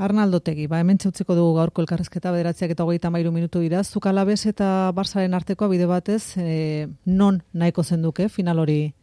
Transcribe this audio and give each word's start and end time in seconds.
Arnaldo 0.00 0.40
Tegi, 0.40 0.64
ba, 0.66 0.78
hemen 0.80 0.96
txutziko 0.96 1.34
dugu 1.36 1.58
gaurko 1.58 1.82
elkarrezketa 1.84 2.32
bederatziak 2.32 2.72
eta 2.72 2.86
hogeita 2.86 3.10
mairu 3.12 3.34
minutu 3.34 3.60
dira. 3.60 3.82
Zuk 3.84 4.06
alabez 4.08 4.46
eta 4.48 4.90
Barsaren 4.96 5.36
artekoa 5.36 5.68
bide 5.68 5.84
batez, 5.90 6.38
e, 6.40 6.88
non 7.04 7.42
nahiko 7.52 7.84
zenduke 7.84 8.30
final 8.32 8.62
hori 8.64 8.94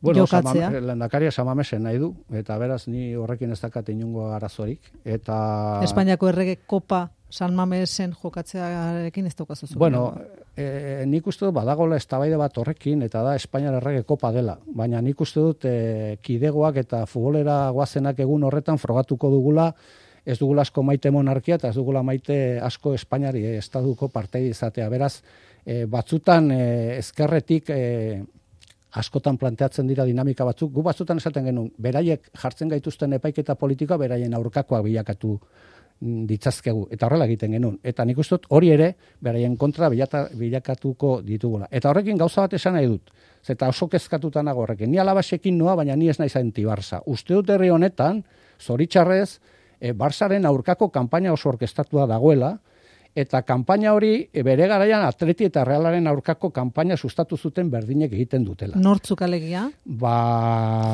bueno, 0.00 0.24
jokatzea? 0.24 0.70
Bueno, 0.70 0.86
lendakaria 0.88 1.30
samamesen 1.30 1.84
nahi 1.84 2.00
du, 2.00 2.14
eta 2.32 2.56
beraz 2.58 2.86
ni 2.88 3.12
horrekin 3.14 3.52
ez 3.52 3.60
dakat 3.60 3.92
inungo 3.92 4.30
arazorik. 4.32 4.88
Eta... 5.04 5.36
Espainiako 5.84 6.32
errege 6.32 6.56
kopa 6.66 7.10
San 7.32 7.54
Mamesen 7.56 8.12
jokatzearekin 8.16 9.28
ez 9.28 9.34
daukazu 9.36 9.66
zuen. 9.66 9.78
Bueno, 9.78 10.14
e, 10.56 11.04
nik 11.08 11.28
uste 11.28 11.44
dut 11.44 11.54
badagola 11.60 11.96
eztabaide 12.00 12.40
bat 12.40 12.56
horrekin 12.56 13.04
eta 13.04 13.22
da 13.24 13.36
Espainiar 13.36 13.76
errege 13.78 14.06
kopa 14.08 14.32
dela, 14.32 14.56
baina 14.64 15.00
nik 15.04 15.20
uste 15.20 15.44
dut 15.44 15.68
e, 15.68 16.16
kidegoak 16.24 16.80
eta 16.82 17.04
futbolera 17.04 17.66
guazenak 17.70 18.24
egun 18.24 18.48
horretan 18.48 18.80
frogatuko 18.80 19.30
dugula 19.32 19.74
ez 20.24 20.38
dugula 20.38 20.62
asko 20.62 20.82
maite 20.82 21.10
monarkia 21.10 21.56
eta 21.58 21.70
ez 21.70 21.76
dugula 21.76 22.02
maite 22.02 22.60
asko 22.62 22.94
Espainiari 22.94 23.44
e, 23.44 23.56
estaduko 23.58 24.08
partei 24.08 24.48
izatea. 24.50 24.88
Beraz, 24.88 25.16
e, 25.66 25.84
batzutan 25.86 26.50
e, 26.54 26.62
ezkerretik 26.98 27.70
e, 27.70 27.82
askotan 29.00 29.38
planteatzen 29.40 29.88
dira 29.88 30.04
dinamika 30.04 30.44
batzuk, 30.44 30.72
gu 30.72 30.82
batzutan 30.84 31.18
esaten 31.18 31.48
genuen, 31.48 31.70
beraiek 31.78 32.28
jartzen 32.38 32.68
gaituzten 32.68 33.16
epaiketa 33.16 33.56
politika 33.56 33.96
beraien 33.98 34.34
aurkakoa 34.36 34.82
bilakatu 34.84 35.38
ditzazkegu, 36.02 36.88
eta 36.90 37.06
horrela 37.06 37.28
egiten 37.28 37.54
genuen. 37.54 37.76
Eta 37.84 38.04
nik 38.04 38.18
uste 38.18 38.40
hori 38.50 38.72
ere, 38.74 38.88
beraien 39.22 39.54
kontra 39.56 39.88
bilata, 39.88 40.24
bilakatuko 40.38 41.20
ditugula. 41.22 41.68
Eta 41.70 41.90
horrekin 41.90 42.18
gauza 42.18 42.42
bat 42.42 42.56
esan 42.58 42.74
nahi 42.74 42.88
dut. 42.90 43.12
Zeta 43.46 43.68
oso 43.70 43.86
kezkatuta 43.88 44.42
nago 44.42 44.64
horrekin. 44.64 44.90
Ni 44.90 44.98
alabasekin 44.98 45.56
noa, 45.58 45.76
baina 45.78 45.96
ni 45.96 46.08
ez 46.10 46.18
nahi 46.18 46.30
zainti 46.30 46.66
Barça. 46.66 47.00
Uste 47.06 47.34
dut 47.34 47.50
herri 47.54 47.70
honetan, 47.70 48.22
zoritxarrez, 48.60 49.38
e, 49.82 49.92
Barsaren 49.98 50.46
aurkako 50.46 50.92
kanpaina 50.94 51.32
oso 51.34 51.50
orkestatua 51.50 52.06
dagoela, 52.06 52.54
eta 53.12 53.42
kanpaina 53.44 53.90
hori 53.92 54.12
e, 54.32 54.42
bere 54.46 54.68
garaian 54.70 55.02
atleti 55.04 55.44
eta 55.50 55.66
realaren 55.68 56.06
aurkako 56.08 56.48
kanpaina 56.54 56.96
sustatu 56.96 57.36
zuten 57.36 57.68
berdinek 57.70 58.14
egiten 58.14 58.46
dutela. 58.46 58.78
Nortzuk 58.80 59.20
alegia? 59.26 59.66
Ba... 59.84 60.14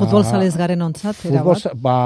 Futbol 0.01 0.25
zalez 0.25 0.55
garen 0.57 0.83
ontzat, 0.89 1.21
futbol, 1.21 1.63
Ba, 1.79 1.99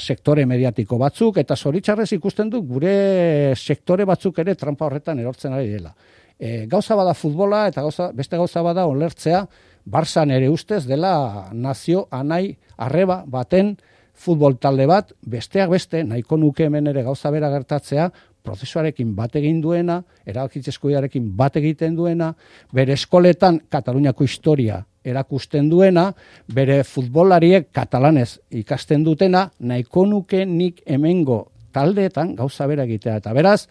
sektore 0.00 0.46
mediatiko 0.48 0.98
batzuk, 1.02 1.42
eta 1.42 1.56
zoritxarrez 1.56 2.10
ikusten 2.16 2.50
du 2.54 2.62
gure 2.64 3.52
sektore 3.56 4.06
batzuk 4.08 4.38
ere 4.40 4.54
trampa 4.54 4.86
horretan 4.86 5.20
erortzen 5.20 5.52
ari 5.52 5.74
dela. 5.76 5.92
E, 6.38 6.64
gauza 6.70 6.96
bada 6.96 7.12
futbola 7.14 7.66
eta 7.68 7.84
gauza, 7.84 8.10
beste 8.14 8.40
gauza 8.40 8.62
bada 8.62 8.86
olertzea, 8.90 9.46
Barzan 9.84 10.30
ere 10.32 10.46
ustez 10.48 10.86
dela 10.88 11.50
nazio 11.52 12.06
anai 12.08 12.54
arreba 12.80 13.18
baten 13.28 13.74
futbol 14.14 14.56
talde 14.62 14.86
bat, 14.86 15.12
besteak 15.26 15.70
beste, 15.70 16.04
nahiko 16.04 16.38
nuke 16.38 16.68
hemen 16.68 16.86
ere 16.86 17.02
gauza 17.02 17.30
bera 17.34 17.50
gertatzea, 17.50 18.08
prozesuarekin 18.44 19.14
bat 19.16 19.36
egin 19.40 19.60
duena, 19.64 20.02
erabakitzeskoiarekin 20.26 21.30
bat 21.36 21.56
egiten 21.56 21.96
duena, 21.96 22.34
bere 22.72 22.94
eskoletan 22.94 23.62
Kataluniako 23.72 24.24
historia 24.24 24.82
erakusten 25.04 25.68
duena, 25.68 26.08
bere 26.48 26.82
futbolariek 26.88 27.68
katalanez 27.74 28.38
ikasten 28.62 29.04
dutena, 29.04 29.50
nahiko 29.60 30.06
nuke 30.08 30.44
nik 30.48 30.80
hemengo 30.86 31.44
taldeetan 31.74 32.34
gauza 32.38 32.66
bera 32.70 32.86
egitea. 32.88 33.18
Eta 33.20 33.34
beraz, 33.36 33.66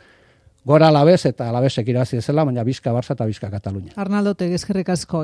gora 0.66 0.90
alabez 0.92 1.24
eta 1.30 1.50
alabezek 1.50 1.90
irabazi 1.90 2.20
ezela, 2.22 2.46
baina 2.48 2.64
bizka 2.64 2.94
Barça 2.94 3.18
eta 3.18 3.28
bizka 3.30 3.50
Katalunia. 3.52 3.94
Arnaldo, 4.00 4.34
tegezkerrik 4.40 4.90
asko. 4.90 5.22